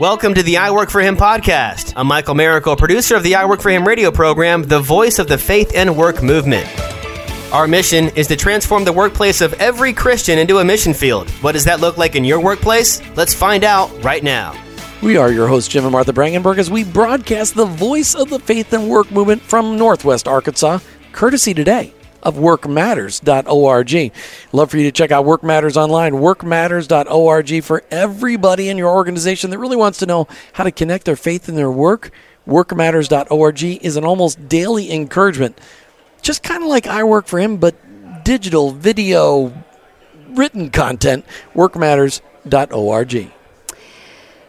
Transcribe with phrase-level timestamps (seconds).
[0.00, 1.92] Welcome to the I Work for Him podcast.
[1.94, 5.28] I'm Michael Miracle, producer of the I Work for Him radio program, the voice of
[5.28, 6.68] the faith and work movement.
[7.52, 11.30] Our mission is to transform the workplace of every Christian into a mission field.
[11.42, 13.00] What does that look like in your workplace?
[13.14, 14.60] Let's find out right now.
[15.00, 18.40] We are your hosts, Jim and Martha Brangenberg, as we broadcast the voice of the
[18.40, 20.80] faith and work movement from Northwest Arkansas,
[21.12, 21.94] courtesy today
[22.24, 24.12] of workmatters.org.
[24.52, 29.50] Love for you to check out Work Matters online, workmatters.org for everybody in your organization
[29.50, 32.10] that really wants to know how to connect their faith and their work.
[32.46, 35.58] Workmatters.org is an almost daily encouragement,
[36.22, 37.74] just kind of like I work for him, but
[38.24, 39.52] digital, video,
[40.30, 41.24] written content.
[41.54, 43.32] Workmatters.org.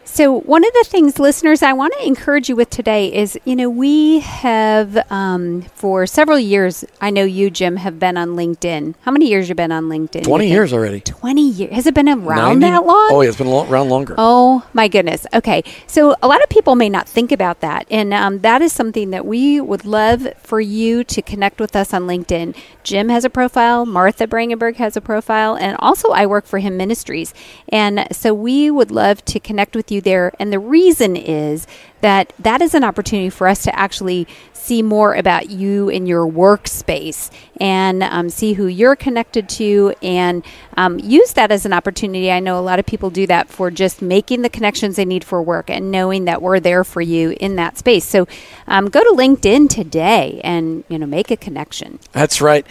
[0.08, 3.56] So, one of the things, listeners, I want to encourage you with today is you
[3.56, 8.94] know, we have um, for several years, I know you, Jim, have been on LinkedIn.
[9.02, 10.22] How many years you been on LinkedIn?
[10.22, 11.00] 20 years already.
[11.00, 11.74] 20 years.
[11.74, 12.60] Has it been around 90?
[12.60, 13.08] that long?
[13.10, 14.14] Oh, yeah, it's been around longer.
[14.16, 15.26] Oh my goodness.
[15.34, 15.64] Okay.
[15.88, 17.86] So a lot of people may not think about that.
[17.90, 21.92] And um, that is something that we would love for you to connect with us
[21.92, 22.56] on LinkedIn.
[22.84, 26.76] Jim has a profile, Martha Brangenberg has a profile, and also I work for him
[26.76, 27.34] ministries.
[27.68, 30.32] And so we would love to connect with you there.
[30.38, 31.66] And the reason is
[32.00, 36.26] that that is an opportunity for us to actually see more about you in your
[36.26, 37.30] workspace
[37.60, 40.44] and um, see who you're connected to and
[40.76, 42.30] um, use that as an opportunity.
[42.30, 45.22] I know a lot of people do that for just making the connections they need
[45.22, 48.04] for work and knowing that we're there for you in that space.
[48.04, 48.26] So
[48.66, 52.00] um, go to LinkedIn today and you know make a connection.
[52.12, 52.66] That's right.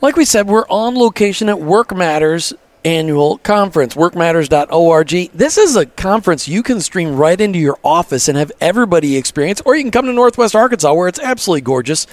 [0.00, 5.30] Like we said, we're on location at Work Matters annual conference, workmatters.org.
[5.32, 9.60] This is a conference you can stream right into your office and have everybody experience,
[9.64, 12.06] or you can come to Northwest Arkansas where it's absolutely gorgeous.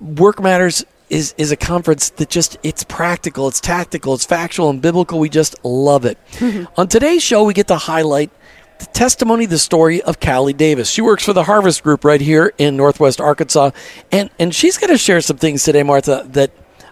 [0.00, 4.82] Work Matters is, is a conference that just it's practical, it's tactical, it's factual and
[4.82, 5.18] biblical.
[5.18, 6.18] We just love it.
[6.76, 8.30] On today's show, we get to highlight
[8.78, 10.90] the testimony, the story of Callie Davis.
[10.90, 13.70] She works for the Harvest Group right here in Northwest Arkansas,
[14.12, 16.50] and and she's going to share some things today, Martha, that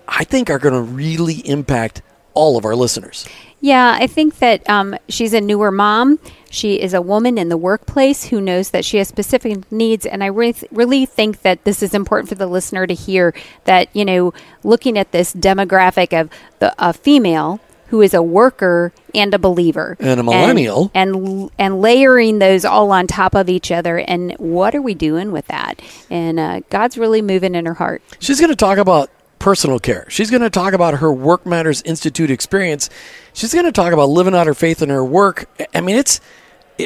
[0.09, 2.03] I think are going to really impact
[2.35, 3.27] all of our listeners.
[3.61, 6.19] Yeah, I think that um, she's a newer mom.
[6.51, 10.05] She is a woman in the workplace who knows that she has specific needs.
[10.05, 13.33] And I re- really think that this is important for the listener to hear
[13.65, 14.35] that, you know,
[14.65, 16.29] looking at this demographic of
[16.59, 17.59] the a female
[17.89, 20.91] who is a worker and a believer And a millennial.
[20.95, 24.95] and, and and layering those all on top of each other and what are we
[24.95, 25.81] doing with that
[26.11, 29.11] and uh, god's really moving in her heart She's going to talk about
[29.45, 30.07] personal care.
[30.09, 32.89] She's going to talk about her Work Matters Institute experience.
[33.35, 35.45] She's going to talk about living out her faith in her work.
[35.75, 36.19] I mean, it's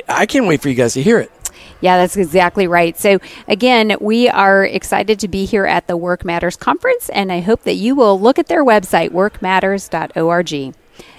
[0.09, 1.31] I can't wait for you guys to hear it.
[1.81, 2.99] Yeah, that's exactly right.
[2.99, 7.39] So, again, we are excited to be here at the Work Matters Conference, and I
[7.39, 10.75] hope that you will look at their website, workmatters.org.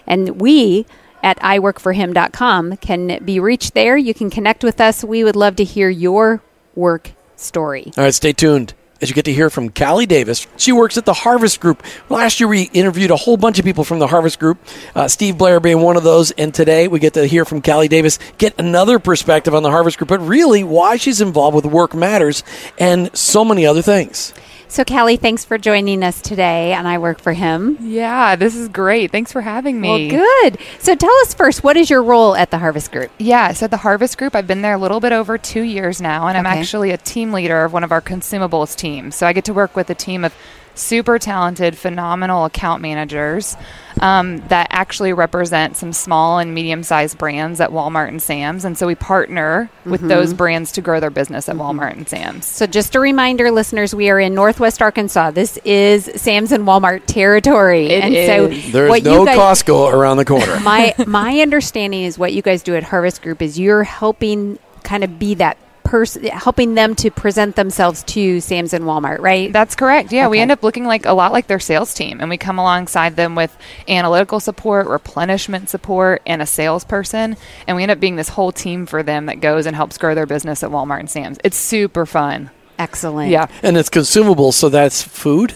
[0.05, 0.85] And we
[1.23, 3.95] at iworkforhim.com can be reached there.
[3.95, 5.05] You can connect with us.
[5.05, 6.41] We would love to hear your
[6.75, 7.93] work story.
[7.97, 10.47] All right, stay tuned as you get to hear from Callie Davis.
[10.57, 11.83] She works at the Harvest Group.
[12.09, 14.57] Last year, we interviewed a whole bunch of people from the Harvest Group,
[14.95, 16.31] uh, Steve Blair being one of those.
[16.31, 19.97] And today, we get to hear from Callie Davis, get another perspective on the Harvest
[19.97, 22.43] Group, but really why she's involved with Work Matters
[22.77, 24.33] and so many other things.
[24.71, 27.75] So, Callie, thanks for joining us today, and I work for him.
[27.81, 29.11] Yeah, this is great.
[29.11, 30.11] Thanks for having me.
[30.11, 30.59] Well, good.
[30.77, 33.09] So, tell us first, what is your role at the Harvest Group?
[33.17, 35.99] Yeah, so at the Harvest Group, I've been there a little bit over two years
[35.99, 39.15] now, and I'm actually a team leader of one of our consumables teams.
[39.15, 40.35] So I get to work with a team of
[40.79, 43.55] super talented, phenomenal account managers
[44.01, 48.65] um, that actually represent some small and medium sized brands at Walmart and Sam's.
[48.65, 52.45] And so we partner with those brands to grow their business at Walmart and Sam's.
[52.45, 55.31] So, just a reminder, listeners, we are in Northwest Arkansas.
[55.31, 58.27] This is Sam's and Walmart territory, It and is.
[58.63, 60.59] so There's what no you guys, Costco around the corner.
[60.63, 65.03] my my understanding is what you guys do at Harvest Group is you're helping kind
[65.03, 65.57] of be that
[65.89, 69.51] person, helping them to present themselves to Sam's and Walmart, right?
[69.51, 70.11] That's correct.
[70.11, 72.59] Yeah, we end up looking like a lot like their sales team, and we come
[72.59, 73.57] alongside them with
[73.87, 78.85] analytical support, replenishment support, and a salesperson, and we end up being this whole team
[78.85, 81.39] for them that goes and helps grow their business at Walmart and Sam's.
[81.43, 82.51] It's super fun.
[82.77, 83.31] Excellent.
[83.31, 85.55] Yeah, and it's consumable, so that's food.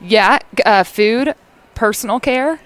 [0.00, 0.38] yeah.
[0.64, 1.34] Uh, food,
[1.74, 2.60] personal care.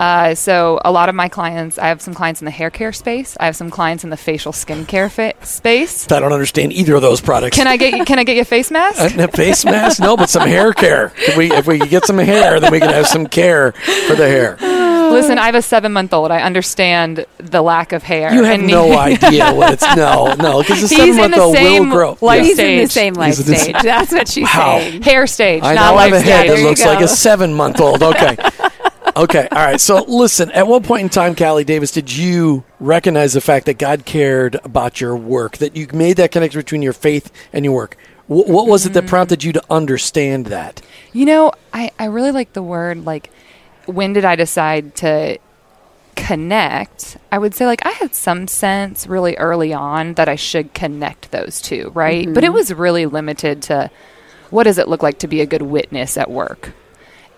[0.00, 2.90] Uh, so a lot of my clients, I have some clients in the hair care
[2.90, 3.36] space.
[3.38, 6.10] I have some clients in the facial skincare fa- space.
[6.10, 7.54] I don't understand either of those products.
[7.54, 9.14] Can I get you, can I get you a face mask?
[9.18, 10.00] a face mask?
[10.00, 11.12] No, but some hair care.
[11.18, 14.26] If we if we get some hair, then we can have some care for the
[14.26, 14.56] hair.
[15.10, 16.30] Listen, I have a seven month old.
[16.30, 18.32] I understand the lack of hair.
[18.32, 21.54] You have and no need- idea what it's no no because the seven month old
[21.54, 22.16] will same grow.
[22.22, 23.76] life He's in the same life He's in the stage.
[23.82, 24.78] That's what she's Wow.
[24.78, 25.02] saying.
[25.02, 26.46] hair stage, I not now have life a head stage.
[26.46, 28.02] that There you looks like a seven month old.
[28.02, 28.36] Okay.
[29.24, 29.48] Okay.
[29.50, 29.80] All right.
[29.80, 33.78] So listen, at what point in time, Callie Davis, did you recognize the fact that
[33.78, 37.74] God cared about your work, that you made that connection between your faith and your
[37.74, 37.96] work.
[38.26, 39.08] Wh- what was it that mm-hmm.
[39.08, 40.80] prompted you to understand that?
[41.12, 43.30] You know, I, I really like the word like
[43.86, 45.38] when did I decide to
[46.16, 47.16] connect?
[47.30, 51.30] I would say like I had some sense really early on that I should connect
[51.30, 52.32] those two, right?
[52.32, 52.54] But it mm-hmm.
[52.54, 53.90] was really limited to
[54.50, 56.72] what does it look like to be a good witness at work?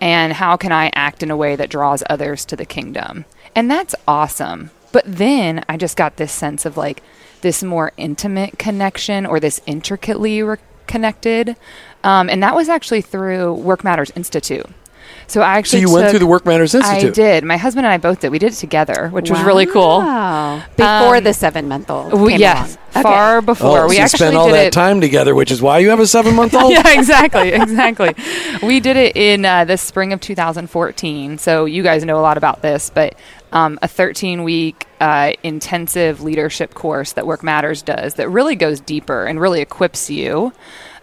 [0.01, 3.25] And how can I act in a way that draws others to the kingdom?
[3.55, 4.71] And that's awesome.
[4.91, 7.01] But then I just got this sense of like
[7.41, 10.57] this more intimate connection or this intricately re-
[10.87, 11.55] connected.
[12.03, 14.67] Um, and that was actually through Work Matters Institute.
[15.27, 15.83] So I actually.
[15.83, 17.11] So you went through the Work Matters Institute.
[17.11, 17.43] I did.
[17.43, 18.31] My husband and I both did.
[18.31, 19.99] We did it together, which was really cool.
[19.99, 20.63] Wow.
[20.75, 22.13] Before Um, the seven month old.
[22.13, 24.73] We, yes, far before Oh, we so actually spent all did that it.
[24.73, 26.71] time together, which is why you have a seven month old.
[26.71, 28.13] yeah, exactly, exactly.
[28.61, 31.37] we did it in uh, the spring of 2014.
[31.37, 33.15] So you guys know a lot about this, but
[33.51, 38.79] um, a 13 week uh, intensive leadership course that Work Matters does that really goes
[38.79, 40.53] deeper and really equips you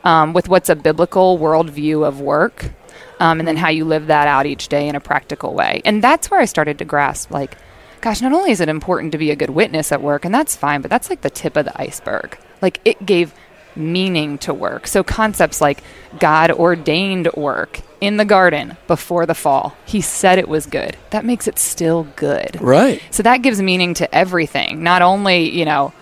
[0.04, 2.70] um, with what's a biblical worldview of work.
[3.20, 5.82] Um, and then how you live that out each day in a practical way.
[5.84, 7.56] And that's where I started to grasp, like,
[8.00, 10.56] gosh, not only is it important to be a good witness at work, and that's
[10.56, 12.38] fine, but that's like the tip of the iceberg.
[12.62, 13.34] Like, it gave
[13.76, 14.86] meaning to work.
[14.86, 15.82] So, concepts like
[16.18, 20.96] God ordained work in the garden before the fall, He said it was good.
[21.10, 22.58] That makes it still good.
[22.60, 23.02] Right.
[23.10, 24.82] So, that gives meaning to everything.
[24.82, 25.92] Not only, you know,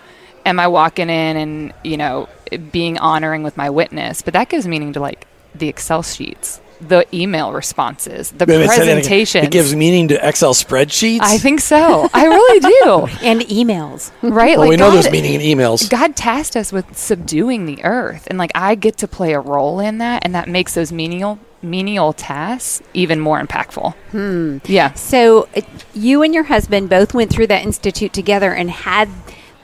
[0.45, 2.29] am I walking in and, you know,
[2.71, 6.61] being honoring with my witness, but that gives meaning to like the Excel sheets.
[6.81, 8.95] The email responses, the Wait a minute, say that again.
[8.97, 9.43] presentation.
[9.43, 11.19] It gives meaning to Excel spreadsheets.
[11.21, 12.09] I think so.
[12.13, 13.07] I really do.
[13.21, 14.11] And emails.
[14.21, 14.57] Right?
[14.57, 15.89] Well, we know God- there's meaning in emails.
[15.89, 19.79] God tasked us with subduing the earth, and like I get to play a role
[19.81, 23.93] in that, and that makes those menial menial tasks even more impactful.
[24.11, 24.59] Hmm.
[24.63, 24.93] Yeah.
[24.93, 25.61] So uh,
[25.93, 29.09] you and your husband both went through that institute together and had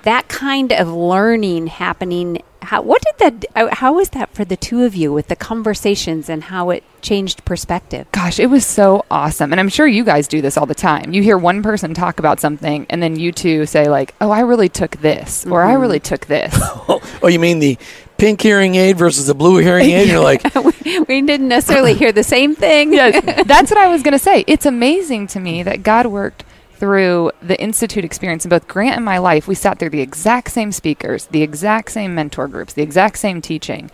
[0.03, 2.41] that kind of learning happening.
[2.65, 3.45] How what did that?
[3.55, 6.83] uh, How was that for the two of you with the conversations and how it
[7.01, 8.07] changed perspective?
[8.11, 9.51] Gosh, it was so awesome.
[9.51, 11.13] And I'm sure you guys do this all the time.
[11.13, 14.41] You hear one person talk about something and then you two say like, "Oh, I
[14.41, 16.53] really took this," or "I really took this."
[17.23, 17.77] Oh, you mean the
[18.17, 20.07] pink hearing aid versus the blue hearing aid?
[20.09, 20.43] You're like,
[21.07, 22.93] we didn't necessarily hear the same thing.
[22.93, 24.43] yeah, that's what I was going to say.
[24.47, 26.43] It's amazing to me that God worked
[26.75, 29.47] through the institute experience in both Grant and my life.
[29.47, 33.41] We sat through the exact same speakers, the exact same mentor groups, the exact same
[33.41, 33.89] teaching,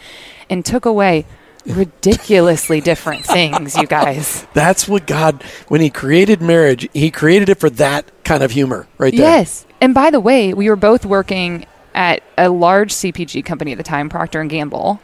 [0.49, 1.25] and took away
[1.65, 4.45] ridiculously different things, you guys.
[4.53, 8.87] that's what God, when He created marriage, He created it for that kind of humor
[8.97, 9.21] right there.
[9.21, 9.65] Yes.
[9.79, 13.83] And by the way, we were both working at a large CPG company at the
[13.83, 15.01] time, Procter and Gamble,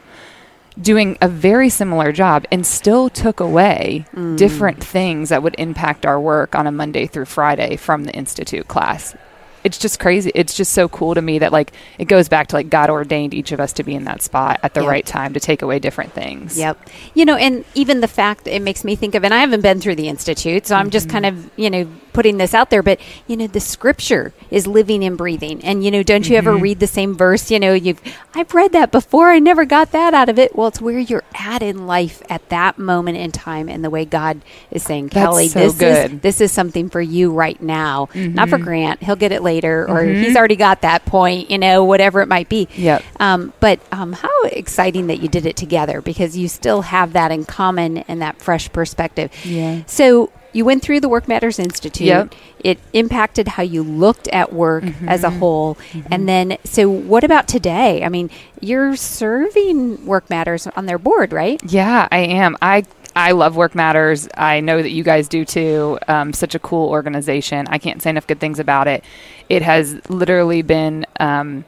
[0.81, 4.37] doing a very similar job and still took away mm.
[4.37, 8.67] different things that would impact our work on a Monday through Friday from the institute
[8.67, 9.15] class.
[9.63, 10.31] It's just crazy.
[10.33, 13.33] It's just so cool to me that like it goes back to like God ordained
[13.33, 14.89] each of us to be in that spot at the Yeah.
[14.89, 16.57] right time to take away different things.
[16.57, 16.89] Yep.
[17.15, 19.81] You know, and even the fact it makes me think of, and I haven't been
[19.81, 21.47] through the institute, so I'm just kind mm-hmm.
[21.47, 21.87] of you know
[22.17, 22.81] putting this out there.
[22.81, 26.57] But you know, the scripture is living and breathing, and you know, don't you ever
[26.57, 27.51] read the same verse?
[27.51, 28.01] You know, you've
[28.33, 29.29] I've read that before.
[29.29, 30.55] I never got that out of it.
[30.55, 34.03] Well, it's where you're at in life at that moment in time, and the way
[34.03, 34.41] God
[34.71, 38.49] is saying, That's Kelly, so this is this is something for you right now, not
[38.49, 39.03] for Grant.
[39.03, 41.51] He'll get it later, or he's already got that point.
[41.51, 42.67] You know, whatever it might be.
[42.75, 43.03] Yep.
[43.19, 47.31] Um, but um, how exciting that you did it together because you still have that
[47.31, 49.31] in common and that fresh perspective.
[49.45, 49.83] Yeah.
[49.85, 52.07] So you went through the Work Matters Institute.
[52.07, 52.35] Yep.
[52.63, 55.77] It impacted how you looked at work as a whole.
[56.09, 58.03] And then, so what about today?
[58.03, 61.61] I mean, you're serving Work Matters on their board, right?
[61.63, 62.57] Yeah, I am.
[62.59, 62.85] I
[63.15, 64.27] I love Work Matters.
[64.35, 65.99] I know that you guys do too.
[66.07, 67.67] Um, such a cool organization.
[67.69, 69.03] I can't say enough good things about it.
[69.49, 71.65] It has literally been um,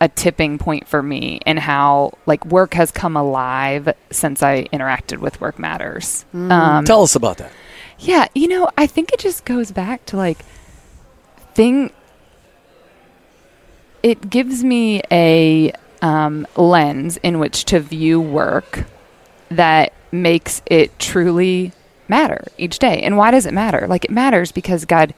[0.00, 5.18] a tipping point for me in how like work has come alive since I interacted
[5.18, 6.24] with Work Matters.
[6.34, 7.52] Um, Tell us about that.
[8.00, 10.38] Yeah, you know, I think it just goes back to like
[11.54, 11.92] thing.
[14.02, 18.84] It gives me a um, lens in which to view work
[19.50, 21.72] that makes it truly
[22.08, 23.02] matter each day.
[23.02, 23.86] And why does it matter?
[23.86, 25.12] Like it matters because God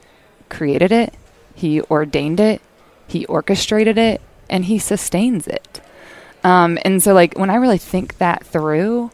[0.49, 1.13] created it,
[1.55, 2.61] He ordained it,
[3.07, 5.81] He orchestrated it, and He sustains it.
[6.43, 9.11] Um, and so, like when I really think that through,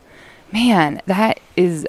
[0.52, 1.86] man, that is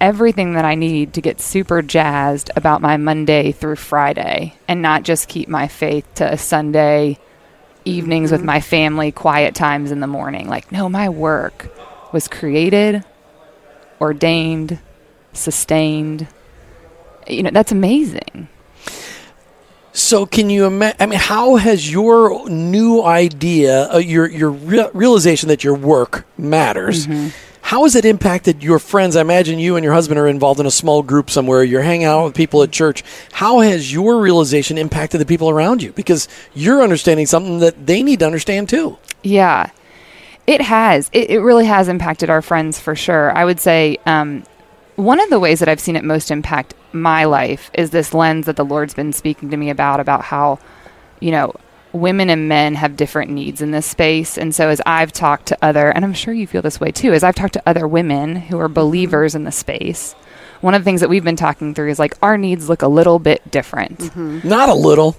[0.00, 5.02] everything that I need to get super jazzed about my Monday through Friday and not
[5.02, 7.18] just keep my faith to Sunday
[7.84, 10.48] evenings with my family, quiet times in the morning.
[10.48, 11.70] Like, no, my work
[12.12, 13.04] was created,
[14.00, 14.78] ordained,
[15.32, 16.26] sustained.
[17.28, 18.48] You know, that's amazing.
[19.92, 20.96] So can you imagine?
[21.00, 26.26] I mean, how has your new idea, uh, your your re- realization that your work
[26.36, 27.08] matters,
[27.66, 29.16] how has it impacted your friends?
[29.16, 31.64] I imagine you and your husband are involved in a small group somewhere.
[31.64, 33.02] You're hanging out with people at church.
[33.32, 35.90] How has your realization impacted the people around you?
[35.90, 38.98] Because you're understanding something that they need to understand too.
[39.24, 39.70] Yeah,
[40.46, 41.10] it has.
[41.12, 43.36] It, it really has impacted our friends for sure.
[43.36, 44.44] I would say um,
[44.94, 48.46] one of the ways that I've seen it most impact my life is this lens
[48.46, 50.60] that the Lord's been speaking to me about, about how,
[51.18, 51.52] you know,
[51.96, 54.38] women and men have different needs in this space.
[54.38, 57.12] And so as I've talked to other, and I'm sure you feel this way too,
[57.12, 60.14] as I've talked to other women who are believers in the space,
[60.60, 62.88] one of the things that we've been talking through is like our needs look a
[62.88, 64.14] little bit different.
[64.16, 65.16] Not a little.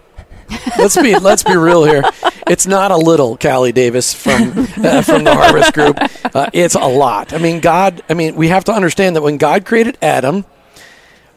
[0.77, 2.03] let's be let's be real here.
[2.48, 5.98] It's not a little, Callie Davis from uh, from the Harvest Group.
[6.34, 7.34] Uh, it's a lot.
[7.34, 8.01] I mean, God.
[8.10, 10.46] I mean, we have to understand that when God created Adam,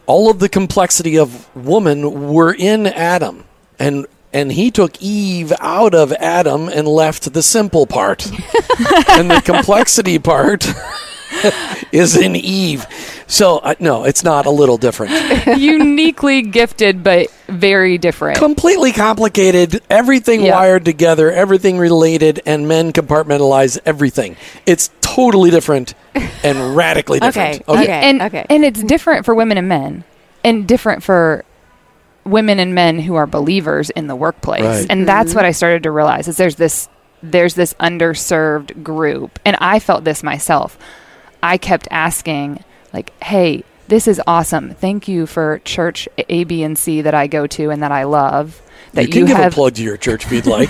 [0.05, 3.43] all of the complexity of woman were in Adam,
[3.77, 8.25] and and He took Eve out of Adam and left the simple part,
[9.09, 10.67] and the complexity part
[11.91, 12.85] is in Eve.
[13.27, 15.13] So uh, no, it's not a little different.
[15.57, 18.37] Uniquely gifted, but very different.
[18.37, 20.55] completely complicated, everything Yeah.
[20.55, 24.35] wired together, everything related, and men compartmentalize everything.
[24.65, 25.93] It's totally different
[26.43, 27.61] and radically different.
[27.67, 28.09] Okay, okay.
[28.09, 28.45] and okay.
[28.49, 30.03] and it's different for women and men,
[30.43, 31.45] and different for
[32.25, 34.61] women and men who are believers in the workplace.
[34.63, 34.87] Right.
[34.89, 36.87] And that's what I started to realize is there's this
[37.23, 40.77] there's this underserved group, and I felt this myself.
[41.43, 42.63] I kept asking,
[42.93, 44.73] like, "Hey, this is awesome.
[44.73, 48.03] Thank you for church A, B, and C that I go to and that I
[48.05, 48.61] love."
[48.93, 50.67] That you can give have a plug to your church if you'd like.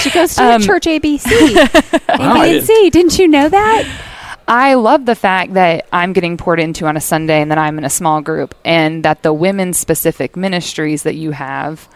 [0.00, 1.28] she goes to um, church ABC.
[2.18, 2.90] Wow, I didn't- ABC.
[2.90, 3.84] Didn't you know that?
[4.48, 7.78] I love the fact that I'm getting poured into on a Sunday and that I'm
[7.78, 11.88] in a small group and that the women specific ministries that you have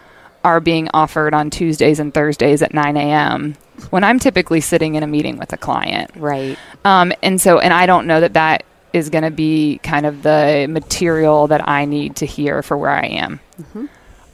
[0.45, 3.57] are being offered on Tuesdays and Thursdays at 9 a.m.
[3.91, 6.13] when I'm typically sitting in a meeting with a client.
[6.15, 6.57] Right.
[6.85, 10.23] Um, and so, and I don't know that that is going to be kind of
[10.23, 13.41] the material that I need to hear for where I am.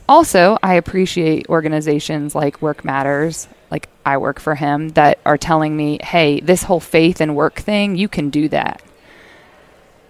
[0.09, 5.77] Also, I appreciate organizations like Work Matters, like I work for him, that are telling
[5.77, 8.83] me, hey, this whole faith and work thing, you can do that.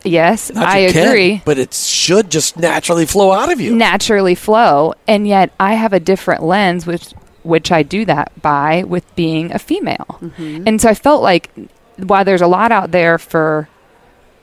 [0.04, 1.42] Yes, Not I you can, agree.
[1.45, 3.75] but it should just naturally flow out of you.
[3.76, 4.95] Naturally flow.
[5.07, 7.14] And yet I have a different lens, which
[7.45, 10.19] which I do that by with being a female.
[10.21, 10.64] Mm-hmm.
[10.66, 11.50] And so I felt like
[11.97, 13.69] while there's a lot out there for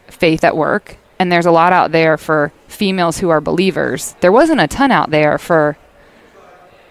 [0.08, 4.32] faith at work and there's a lot out there for females who are believers, there
[4.32, 5.78] wasn't a ton out there for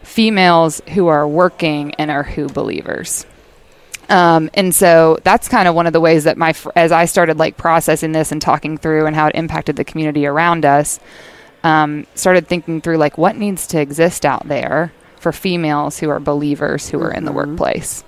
[0.08, 3.26] females who are working and are who believers.
[4.08, 7.04] Um, and so that's kind of one of the ways that my fr- as I
[7.04, 10.98] started like processing this and talking through and how it impacted the community around us,
[11.62, 16.20] um, started thinking through like what needs to exist out there for females who are
[16.20, 18.02] believers who are in the workplace.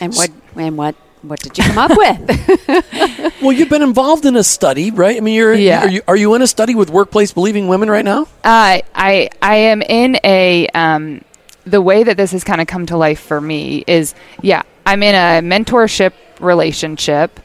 [0.00, 0.30] And what?
[0.54, 0.96] And what?
[1.22, 3.32] What did you come up with?
[3.42, 5.16] Well, you've been involved in a study, right?
[5.16, 5.82] I mean, you're Yeah.
[5.84, 8.22] are you are you in a study with workplace believing women right now?
[8.44, 11.22] Uh, I I am in a um,
[11.64, 15.02] the way that this has kind of come to life for me is yeah I'm
[15.02, 17.40] in a mentorship relationship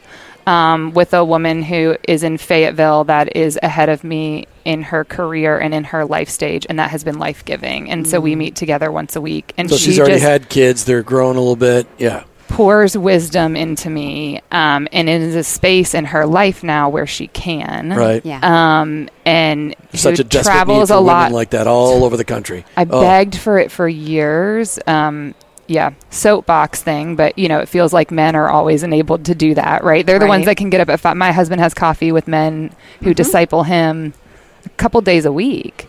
[0.46, 5.04] um, with a woman who is in Fayetteville that is ahead of me in her
[5.04, 8.36] career and in her life stage and that has been life giving and so we
[8.36, 11.36] meet together once a week and So she she's already just had kids; they're growing
[11.36, 11.86] a little bit.
[11.98, 12.22] Yeah.
[12.58, 17.28] Pours wisdom into me um, and is a space in her life now where she
[17.28, 18.24] can Right.
[18.26, 18.40] yeah.
[18.42, 22.16] um, and Such who a travels need for a women lot like that all over
[22.16, 22.64] the country.
[22.76, 23.00] I Oh.
[23.00, 24.78] begged for it for years.
[24.88, 25.34] Um,
[25.68, 29.54] yeah, soapbox thing, but you know, it feels like men are always enabled to do
[29.54, 30.04] that, right?
[30.04, 31.16] They're the ones that can get up at five.
[31.16, 32.72] My husband has coffee with men
[33.04, 34.14] who disciple him
[34.64, 35.86] a couple days a week.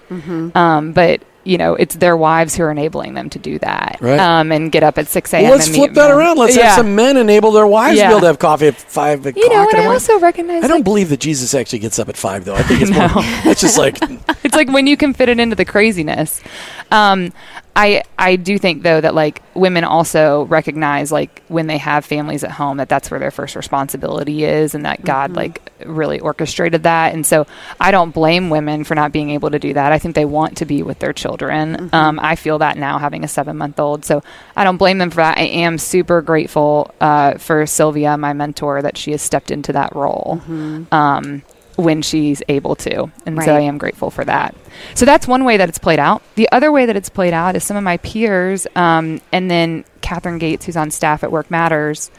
[0.54, 3.98] Um, but you know, it's their wives who are enabling them to do that.
[4.00, 4.20] Right.
[4.20, 5.44] Um, and get up at six a.m.
[5.44, 6.18] Well, let's flip that men.
[6.18, 6.38] around.
[6.38, 6.68] Let's yeah.
[6.68, 9.36] have some men enable their wives to be able to have coffee at five o'clock
[9.36, 9.88] You know, and I morning.
[9.88, 12.54] also recognize I don't like, believe that Jesus actually gets up at five, though.
[12.54, 13.10] I think it's more.
[13.52, 13.98] It's just like
[14.44, 16.42] it's like when you can fit it into the craziness.
[16.92, 17.32] Um,
[17.76, 22.44] I I do think though that like women also recognize like when they have families
[22.44, 26.84] at home that that's where their first responsibility is, and that God like really orchestrated
[26.84, 27.14] that.
[27.14, 27.48] And so
[27.80, 29.92] I don't blame women for not being able to do that.
[29.94, 31.90] I think they want to be with their children.
[31.94, 34.24] Um, I feel that now having a seven month old, so
[34.58, 35.38] I don't blame them for that.
[35.38, 39.96] I am super grateful uh, for Sylvia, my mentor, that she has stepped into that
[39.96, 40.42] role.
[40.92, 41.44] Um,
[41.80, 43.12] when she's able to.
[43.26, 44.56] And so I am grateful for that.
[44.96, 46.22] So that's one way that it's played out.
[46.36, 49.86] The other way that it's played out is some of my peers, um, and then
[50.02, 52.12] Catherine Gates, who's on staff at Work Matters.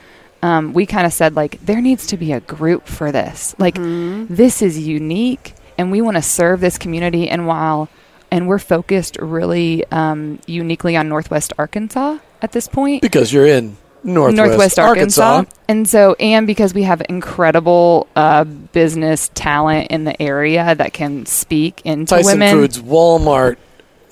[0.42, 3.54] Um, we kind of said like there needs to be a group for this.
[3.58, 7.28] Like this is unique, and we want to serve this community.
[7.28, 7.88] And while
[8.30, 13.02] and we're focused really um, uniquely on Northwest Arkansas at this point.
[13.02, 15.44] Because you're in Northwest, Arkansas.
[15.68, 21.26] And so, and because we have incredible uh, business talent in the area that can
[21.26, 22.54] speak into Tyson women.
[22.56, 23.56] Foods, Walmart,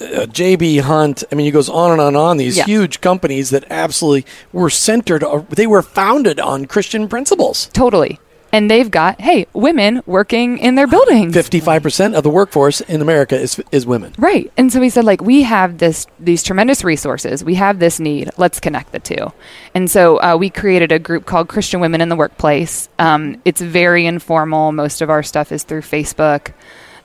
[0.01, 1.25] uh, JB Hunt.
[1.33, 2.37] I mean, it goes on and on and on.
[2.37, 2.65] These Yeah.
[2.65, 7.69] huge companies that absolutely were centered, uh, they were founded on Christian principles.
[7.73, 8.21] Totally.
[8.53, 11.35] And they've got, hey, women working in their buildings.
[11.35, 14.15] 55% of the workforce in America is, is women.
[14.19, 14.51] Right.
[14.57, 17.45] And so we said like we have this these tremendous resources.
[17.45, 18.31] We have this need.
[18.37, 19.33] Let's connect the two.
[19.75, 22.89] And so uh, we created a group called Christian Women in the Workplace.
[22.99, 24.73] Um, it's very informal.
[24.73, 26.53] Most of our stuff is through Facebook.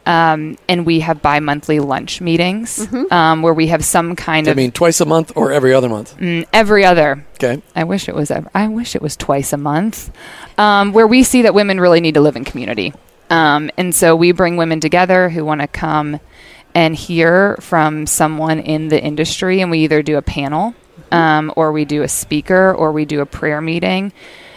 [0.06, 4.58] Um, and we have bi-monthly lunch meetings um, where we have some kind I of
[4.58, 6.18] I mean, twice a month or every other month.
[6.18, 7.62] mm, every other Okay.
[7.74, 8.30] I wish it was.
[8.30, 10.12] ev- I wish it was twice a month,
[10.58, 12.94] um, where we see that women really need to live in community,
[13.30, 16.20] um, and so we bring women together who want to come
[16.76, 20.74] and hear from someone in the industry, and we either do a panel,
[21.14, 24.12] um, or we do a speaker, or we do a prayer meeting,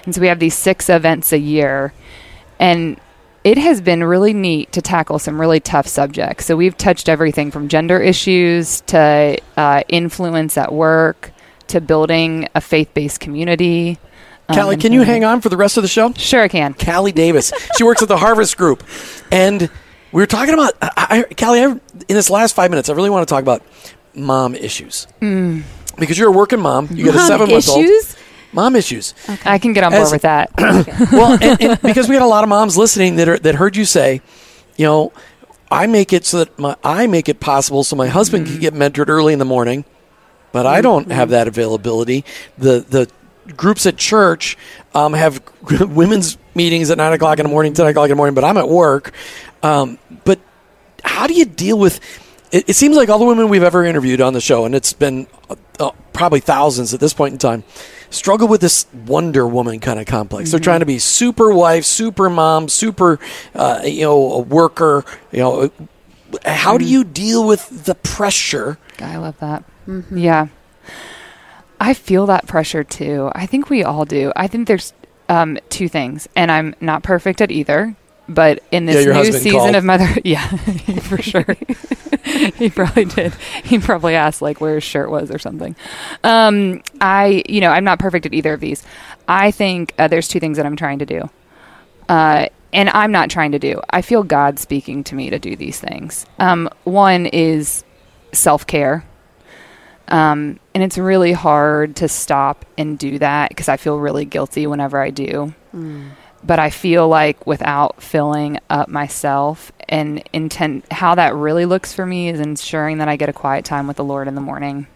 [0.05, 1.93] and so we have these six events a year,
[2.59, 2.99] and
[3.47, 6.47] it has been really neat to tackle some really tough subjects.
[6.47, 11.31] So we've touched everything from gender issues to uh, influence at work
[11.69, 14.01] to building a faith-based community.
[14.49, 16.13] um, Callie, and can you hang on for the rest of the show?
[16.15, 16.75] Sure, I can.
[16.75, 17.53] Callie Davis.
[17.77, 18.83] She works at the Harvest Group.
[19.31, 19.71] And
[20.11, 23.11] we were talking about, I, I, Callie, I, in this last five minutes, I really
[23.11, 23.63] want to talk about
[24.13, 25.07] mom issues.
[25.21, 26.89] Because you're a working mom.
[26.91, 27.87] You got a seven month old.
[28.57, 29.15] Mom issues.
[29.45, 30.51] I can get on board As- with that.
[31.13, 33.77] well, and, and because we had a lot of moms listening that are, that heard
[33.77, 34.23] you say,
[34.77, 35.13] you know,
[35.71, 38.73] I make it so that my I make it possible so my husband can get
[38.73, 39.85] mentored early in the morning,
[40.53, 42.25] but I don't have that availability.
[42.57, 43.11] The the
[43.57, 44.57] groups at church
[44.95, 45.43] um, have
[45.81, 48.57] women's meetings at nine o'clock in the morning, ten o'clock in the morning, but I'm
[48.57, 49.13] at work.
[49.63, 50.41] Um, but
[51.05, 52.01] how do you deal with?
[52.53, 54.93] It, it seems like all the women we've ever interviewed on the show, and it's
[54.93, 57.65] been uh, uh, probably thousands at this point in time,
[58.11, 60.51] struggle with this Wonder Woman kind of complex.
[60.51, 63.19] They're trying to be super wife, super mom, super,
[63.55, 65.05] uh, you know, a worker.
[65.33, 65.71] You know,
[66.45, 68.79] how do you deal with the pressure?
[68.99, 69.65] I love that.
[70.11, 70.49] Yeah.
[71.81, 73.31] I feel that pressure too.
[73.35, 74.33] I think we all do.
[74.35, 74.93] I think there's
[75.29, 77.97] um, two things, and I'm not perfect at either.
[78.29, 79.75] But in this your new season called.
[79.77, 80.47] of mother, yeah,
[81.03, 81.45] for sure,
[82.57, 83.35] he probably did.
[83.63, 85.77] He probably asked like where his shirt was or something.
[86.25, 88.83] Um, I, you know, I'm not perfect at either of these.
[89.29, 91.31] I think uh, there's two things that I'm trying to do,
[92.09, 93.81] uh, and I'm not trying to do.
[93.91, 96.27] I feel God speaking to me to do these things.
[96.41, 97.85] Um, one is
[98.33, 99.05] self care.
[100.09, 104.67] Um, and it's really hard to stop and do that because I feel really guilty
[104.69, 105.53] whenever I do.
[106.47, 112.07] But I feel like without filling up myself and intent, how that really looks for
[112.07, 114.87] me is ensuring that I get a quiet time with the Lord in the morning.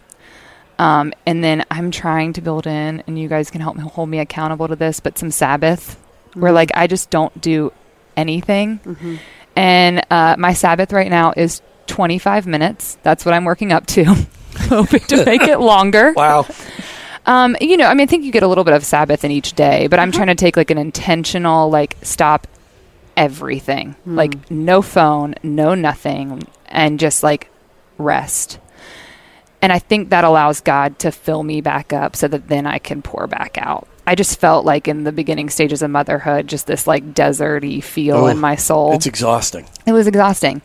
[0.79, 4.09] Um, and then I'm trying to build in, and you guys can help me hold
[4.09, 5.97] me accountable to this, but some Sabbath
[6.33, 7.73] where like I just don't do
[8.15, 8.79] anything.
[9.55, 12.97] And uh, my Sabbath right now is 25 minutes.
[13.03, 14.05] That's what I'm working up to.
[14.55, 16.13] Hoping to make it longer.
[16.13, 16.45] Wow.
[17.25, 19.31] Um, you know, I mean, I think you get a little bit of Sabbath in
[19.31, 20.17] each day, but I'm mm-hmm.
[20.17, 22.47] trying to take like an intentional, like, stop
[23.15, 23.93] everything.
[24.03, 24.15] Hmm.
[24.15, 27.49] Like, no phone, no nothing, and just like
[27.97, 28.59] rest.
[29.61, 32.79] And I think that allows God to fill me back up so that then I
[32.79, 33.87] can pour back out.
[34.07, 38.17] I just felt like in the beginning stages of motherhood, just this like deserty feel
[38.17, 38.93] Oh, in my soul.
[38.93, 39.69] It's exhausting.
[39.85, 40.63] It was exhausting.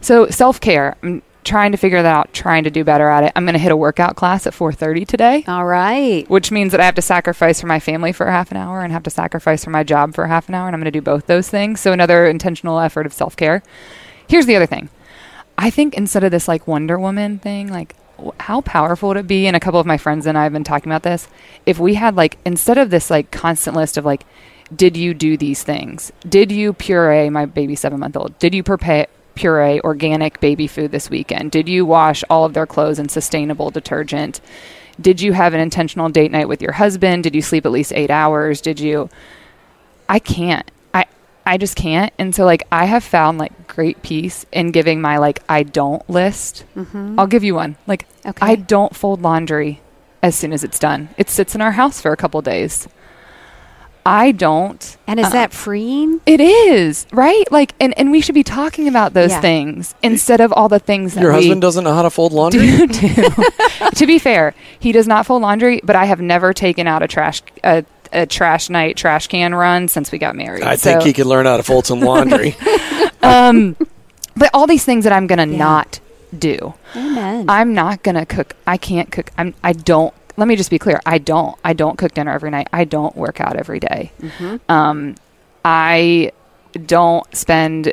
[0.00, 0.96] So self care.
[1.02, 2.32] Mm, Trying to figure that out.
[2.32, 3.32] Trying to do better at it.
[3.34, 6.28] I'm going to hit a workout class at 4:30 today, All right.
[6.30, 8.92] which means that I have to sacrifice for my family for half an hour and
[8.92, 11.02] have to sacrifice for my job for half an hour, and I'm going to do
[11.02, 11.80] both those things.
[11.80, 13.62] So another intentional effort of self care.
[14.28, 14.88] Here's the other thing.
[15.58, 17.96] I think instead of this like Wonder Woman thing, like
[18.40, 19.46] how powerful would it be?
[19.46, 21.28] And a couple of my friends and I have been talking about this.
[21.66, 24.24] If we had like instead of this like constant list of like,
[24.74, 26.12] did you do these things?
[26.28, 28.38] Did you puree my baby seven month old?
[28.38, 31.50] Did you prepare puree organic baby food this weekend?
[31.50, 34.40] Did you wash all of their clothes in sustainable detergent?
[35.00, 37.24] Did you have an intentional date night with your husband?
[37.24, 38.60] Did you sleep at least eight hours?
[38.60, 39.08] Did you?
[40.08, 40.70] I can't.
[40.92, 41.06] I
[41.46, 42.12] I just can't.
[42.18, 46.08] And so like I have found like great peace in giving my like I don't
[46.10, 46.64] list.
[46.76, 47.18] Mm-hmm.
[47.18, 47.76] I'll give you one.
[47.86, 48.46] Like Okay.
[48.46, 49.80] I don't fold laundry
[50.22, 51.08] as soon as it's done.
[51.16, 52.86] It sits in our house for a couple days.
[54.04, 54.96] I don't.
[55.06, 56.20] And is uh, that freeing?
[56.26, 57.44] It is right.
[57.52, 59.40] Like, and and we should be talking about those Yeah.
[59.40, 62.32] things instead of all the things that Your we husband doesn't know how to fold
[62.40, 62.66] laundry?
[62.66, 62.86] do.
[62.88, 63.24] do.
[63.94, 67.06] to be fair, he does not fold laundry, but I have never taken out a
[67.08, 70.62] trash a, a trash night trash can run since we got married.
[70.64, 72.56] I think he could learn how to fold some laundry.
[73.22, 73.76] um,
[74.36, 75.58] but all these things that I'm gonna Yeah.
[75.58, 76.00] not
[76.36, 76.74] do.
[76.96, 77.44] Amen.
[77.48, 78.56] I'm not gonna cook.
[78.66, 79.30] I can't cook.
[79.38, 79.54] I'm.
[79.62, 80.12] I don't.
[80.36, 81.00] Let me just be clear.
[81.04, 81.56] I don't.
[81.64, 82.68] I don't cook dinner every night.
[82.72, 84.12] I don't work out every day.
[84.20, 84.56] Mm-hmm.
[84.70, 85.14] Um,
[85.64, 86.32] I
[86.86, 87.92] don't spend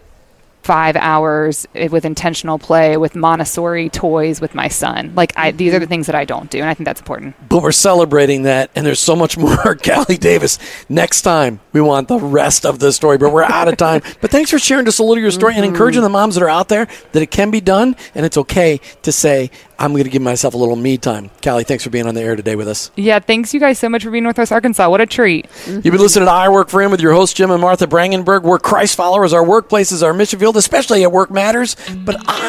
[0.69, 5.13] five hours with intentional play with Montessori toys with my son.
[5.15, 5.81] Like I, these are mm-hmm.
[5.81, 7.35] the things that I don't do, and I think that's important.
[7.49, 9.75] But we're celebrating that, and there's so much more.
[9.75, 13.77] Callie Davis, next time we want the rest of the story, but we're out of
[13.77, 14.03] time.
[14.21, 15.73] but thanks for sharing just a little of your story and mm-hmm.
[15.73, 18.79] encouraging the moms that are out there that it can be done, and it's okay
[19.01, 21.31] to say, I'm going to give myself a little me time.
[21.41, 22.91] Callie, thanks for being on the air today with us.
[22.97, 24.89] Yeah, thanks you guys so much for being Northwest Arkansas.
[24.89, 25.47] What a treat.
[25.65, 28.43] You've been listening to I Work for Him with your host, Jim and Martha Brangenberg.
[28.43, 29.31] We're Christ followers.
[29.31, 31.77] Our workplace is our mission field, especially at Work Matters.
[32.03, 32.48] But I,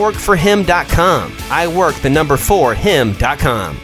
[0.01, 1.33] iworkforhim.com.
[1.51, 3.77] I work the number four him.com.